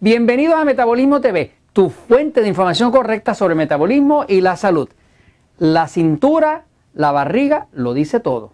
[0.00, 4.88] Bienvenidos a Metabolismo TV, tu fuente de información correcta sobre metabolismo y la salud.
[5.58, 8.52] La cintura, la barriga, lo dice todo.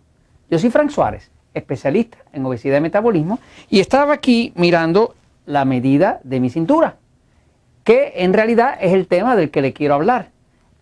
[0.49, 6.19] Yo soy Frank Suárez, especialista en obesidad y metabolismo, y estaba aquí mirando la medida
[6.25, 6.97] de mi cintura,
[7.85, 10.31] que en realidad es el tema del que le quiero hablar.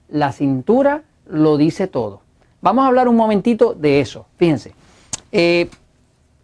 [0.08, 2.22] La cintura lo dice todo.
[2.60, 4.26] Vamos a hablar un momentito de eso.
[4.36, 4.74] Fíjense,
[5.32, 5.68] eh,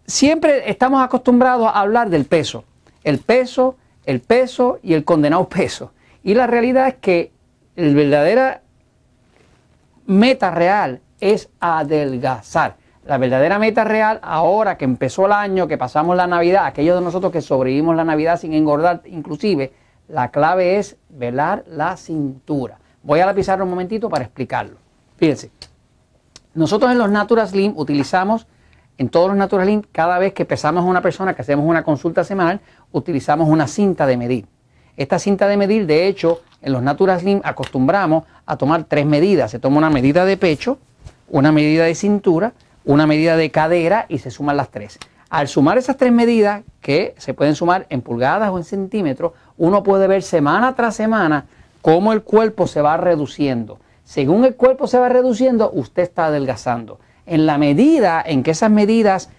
[0.05, 2.65] siempre estamos acostumbrados a hablar del peso.
[3.05, 3.77] El peso,
[4.09, 5.91] el peso y el condenado peso.
[6.23, 7.31] Y la realidad es que
[7.75, 8.61] la verdadera
[10.07, 12.77] meta real es adelgazar.
[13.05, 17.05] La verdadera meta real, ahora que empezó el año, que pasamos la Navidad, aquellos de
[17.05, 19.73] nosotros que sobrevivimos la Navidad sin engordar, inclusive,
[20.07, 22.79] la clave es velar la cintura.
[23.03, 24.77] Voy a la pizarra un momentito para explicarlo.
[25.17, 25.51] Fíjense,
[26.55, 28.47] nosotros en los Natural Slim utilizamos
[28.99, 32.23] en todos los Natural cada vez que pesamos a una persona, que hacemos una consulta
[32.23, 32.59] semanal,
[32.91, 34.45] utilizamos una cinta de medir.
[34.97, 39.51] Esta cinta de medir, de hecho, en los Natural Slim acostumbramos a tomar tres medidas.
[39.51, 40.77] Se toma una medida de pecho,
[41.29, 42.53] una medida de cintura,
[42.85, 44.99] una medida de cadera y se suman las tres.
[45.29, 49.83] Al sumar esas tres medidas, que se pueden sumar en pulgadas o en centímetros, uno
[49.83, 51.45] puede ver semana tras semana
[51.81, 53.79] cómo el cuerpo se va reduciendo.
[54.03, 58.71] Según el cuerpo se va reduciendo, usted está adelgazando en la medida en que esas
[58.71, 59.29] medidas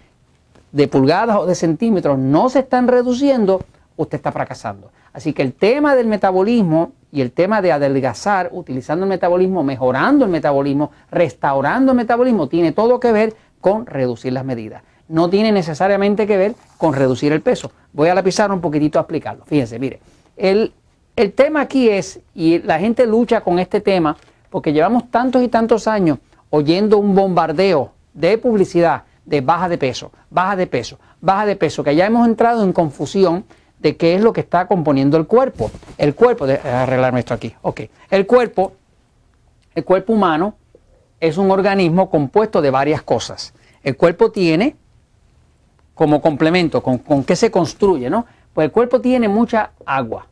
[0.71, 3.61] de pulgadas o de centímetros no se están reduciendo,
[3.97, 4.91] usted está fracasando.
[5.13, 10.23] Así que el tema del metabolismo y el tema de adelgazar, utilizando el metabolismo, mejorando
[10.25, 14.83] el metabolismo, restaurando el metabolismo, tiene todo que ver con reducir las medidas.
[15.09, 17.71] No tiene necesariamente que ver con reducir el peso.
[17.91, 19.43] Voy a la pizarra un poquitito a explicarlo.
[19.45, 19.99] Fíjense, mire,
[20.37, 20.71] el,
[21.17, 24.15] el tema aquí es, y la gente lucha con este tema,
[24.49, 30.11] porque llevamos tantos y tantos años oyendo un bombardeo de publicidad de baja de peso,
[30.29, 33.45] baja de peso, baja de peso, que ya hemos entrado en confusión
[33.79, 35.71] de qué es lo que está componiendo el cuerpo.
[35.97, 37.81] El cuerpo, de, arreglarme esto aquí, ok.
[38.09, 38.73] El cuerpo,
[39.75, 40.55] el cuerpo humano
[41.19, 43.53] es un organismo compuesto de varias cosas.
[43.83, 44.75] El cuerpo tiene,
[45.95, 48.25] como complemento, con, con qué se construye, ¿no?
[48.53, 50.27] Pues el cuerpo tiene mucha agua.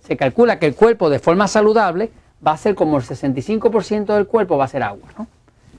[0.00, 2.10] Se calcula que el cuerpo de forma saludable
[2.46, 5.08] va a ser como el 65% del cuerpo va a ser agua.
[5.18, 5.26] ¿no?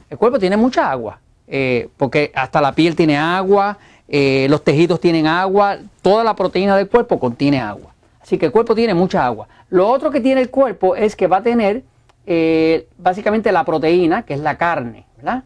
[0.09, 4.99] El cuerpo tiene mucha agua, eh, porque hasta la piel tiene agua, eh, los tejidos
[4.99, 7.93] tienen agua, toda la proteína del cuerpo contiene agua.
[8.21, 9.47] Así que el cuerpo tiene mucha agua.
[9.69, 11.83] Lo otro que tiene el cuerpo es que va a tener
[12.25, 15.43] eh, básicamente la proteína, que es la carne, ¿verdad?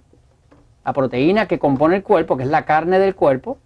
[0.86, 3.58] La proteína que compone el cuerpo, que es la carne del cuerpo.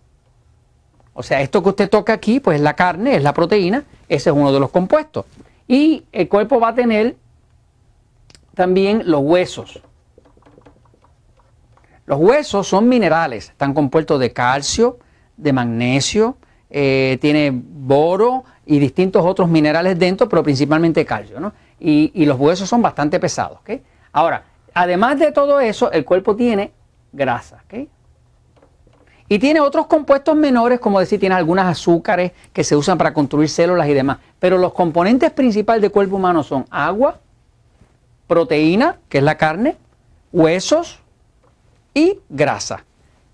[1.13, 4.31] O sea, esto que usted toca aquí, pues es la carne, es la proteína, ese
[4.31, 5.25] es uno de los compuestos.
[5.67, 7.15] Y el cuerpo va a tener
[8.55, 9.81] también los huesos.
[12.05, 14.99] Los huesos son minerales, están compuestos de calcio,
[15.37, 16.37] de magnesio,
[16.69, 21.39] eh, tiene boro y distintos otros minerales dentro, pero principalmente calcio.
[21.39, 21.53] ¿no?
[21.79, 23.59] Y, los huesos son bastante pesados.
[24.11, 24.43] Ahora,
[24.73, 26.71] además de todo eso, el cuerpo tiene
[27.11, 27.63] grasa.
[29.29, 33.49] Y tiene otros compuestos menores, como decir, tiene algunas azúcares que se usan para construir
[33.49, 34.17] células y demás.
[34.39, 37.19] Pero los componentes principales del cuerpo humano son agua,
[38.27, 39.77] proteína, que es la carne,
[40.31, 41.02] huesos
[41.93, 42.85] y grasa.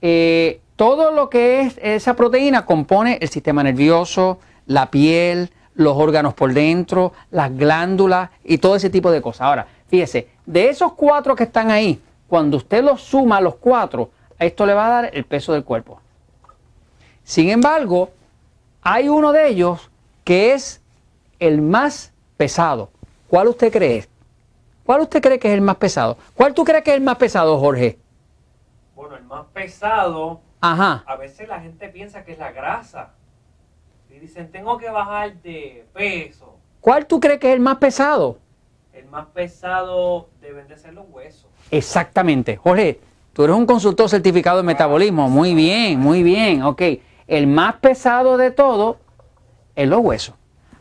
[0.01, 6.33] Eh, todo lo que es esa proteína compone el sistema nervioso, la piel, los órganos
[6.33, 9.41] por dentro, las glándulas y todo ese tipo de cosas.
[9.41, 14.65] Ahora, fíjese, de esos cuatro que están ahí, cuando usted los suma los cuatro, esto
[14.65, 15.99] le va a dar el peso del cuerpo.
[17.23, 18.09] Sin embargo,
[18.81, 19.89] hay uno de ellos
[20.23, 20.81] que es
[21.39, 22.89] el más pesado.
[23.27, 24.07] ¿Cuál usted cree?
[24.85, 26.17] ¿Cuál usted cree que es el más pesado?
[26.35, 27.99] ¿Cuál tú crees que es el más pesado, Jorge?
[29.09, 30.41] Bueno, el más pesado.
[30.61, 31.03] Ajá.
[31.07, 33.13] A veces la gente piensa que es la grasa.
[34.07, 36.57] Y dicen, tengo que bajar de peso.
[36.79, 38.37] ¿Cuál tú crees que es el más pesado?
[38.93, 41.49] El más pesado deben de ser los huesos.
[41.71, 42.57] Exactamente.
[42.57, 42.99] Jorge,
[43.33, 45.27] tú eres un consultor certificado de metabolismo.
[45.27, 46.61] Muy bien, muy bien.
[46.61, 46.83] Ok.
[47.25, 48.99] El más pesado de todo
[49.75, 50.35] es los huesos.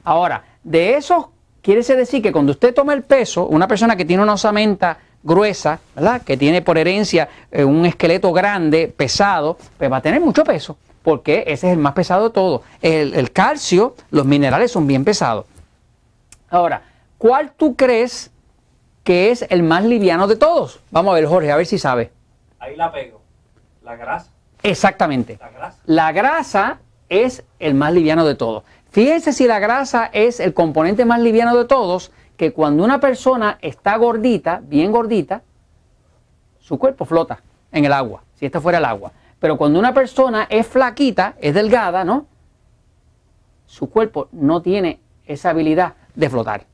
[0.04, 1.28] Ahora, de esos
[1.68, 4.96] Quiere decir que cuando usted toma el peso, una persona que tiene una osamenta
[5.28, 6.22] gruesa, ¿verdad?
[6.22, 10.76] que tiene por herencia eh, un esqueleto grande, pesado, pues va a tener mucho peso,
[11.02, 12.62] porque ese es el más pesado de todo.
[12.82, 15.46] El, el calcio, los minerales son bien pesados.
[16.50, 16.82] Ahora,
[17.18, 18.32] ¿cuál tú crees
[19.04, 20.80] que es el más liviano de todos?
[20.90, 22.10] Vamos a ver, Jorge, a ver si sabe.
[22.58, 23.20] Ahí la pego.
[23.84, 24.30] La grasa.
[24.62, 25.38] Exactamente.
[25.40, 25.78] La grasa.
[25.86, 26.78] La grasa
[27.08, 28.64] es el más liviano de todos.
[28.90, 33.58] Fíjense si la grasa es el componente más liviano de todos, que cuando una persona
[33.60, 35.42] está gordita, bien gordita,
[36.58, 39.12] su cuerpo flota en el agua, si esta fuera el agua.
[39.38, 42.26] Pero cuando una persona es flaquita, es delgada, ¿no?
[43.68, 46.64] su cuerpo no tiene esa habilidad de flotar.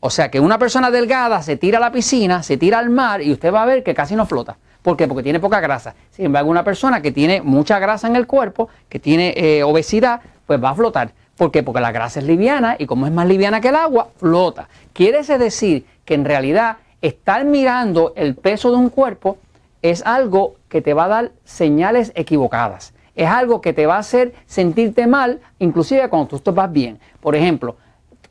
[0.00, 3.22] O sea que una persona delgada se tira a la piscina, se tira al mar
[3.22, 4.58] y usted va a ver que casi no flota.
[4.82, 5.06] ¿Por qué?
[5.06, 5.94] Porque tiene poca grasa.
[6.10, 10.22] Sin embargo, una persona que tiene mucha grasa en el cuerpo, que tiene eh, obesidad,
[10.46, 11.12] pues va a flotar.
[11.40, 11.62] ¿Por qué?
[11.62, 14.68] Porque la grasa es liviana y como es más liviana que el agua, flota.
[14.92, 19.38] Quiere decir que en realidad estar mirando el peso de un cuerpo
[19.80, 22.92] es algo que te va a dar señales equivocadas.
[23.14, 27.00] Es algo que te va a hacer sentirte mal, inclusive cuando tú vas bien.
[27.22, 27.76] Por ejemplo,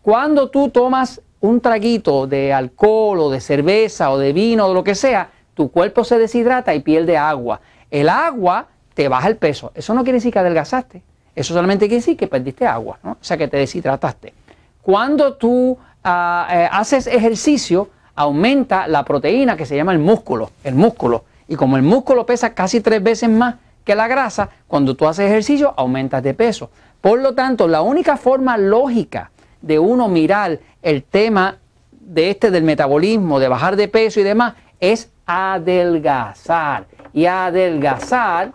[0.03, 4.75] cuando tú tomas un traguito de alcohol o de cerveza o de vino o de
[4.75, 7.59] lo que sea, tu cuerpo se deshidrata y pierde agua.
[7.89, 9.71] El agua te baja el peso.
[9.73, 11.01] Eso no quiere decir que adelgazaste.
[11.39, 13.11] Eso solamente quiere decir que perdiste agua, ¿no?
[13.11, 14.33] o sea que te deshidrataste.
[14.81, 20.51] Cuando tú ah, eh, haces ejercicio, aumenta la proteína que se llama el músculo.
[20.65, 21.23] El músculo.
[21.47, 23.55] Y como el músculo pesa casi tres veces más
[23.85, 26.71] que la grasa, cuando tú haces ejercicio aumentas de peso.
[26.99, 29.31] Por lo tanto, la única forma lógica
[29.61, 31.55] de uno mirar el tema
[32.01, 36.87] de este del metabolismo, de bajar de peso y demás, es adelgazar.
[37.13, 38.51] Y adelgazar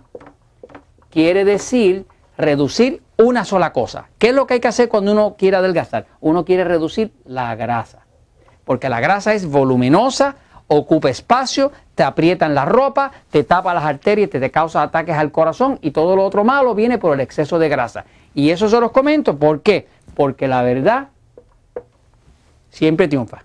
[1.08, 2.04] quiere decir
[2.36, 4.08] reducir una sola cosa.
[4.18, 6.06] ¿Qué es lo que hay que hacer cuando uno quiere adelgazar?
[6.20, 8.00] Uno quiere reducir la grasa.
[8.64, 10.36] Porque la grasa es voluminosa,
[10.68, 15.30] ocupa espacio, te aprietan la ropa, te tapa las arterias, te, te causa ataques al
[15.30, 18.04] corazón y todo lo otro malo viene por el exceso de grasa.
[18.34, 19.86] Y eso se los comento, ¿por qué?
[20.14, 21.08] Porque la verdad
[22.70, 23.44] siempre triunfa.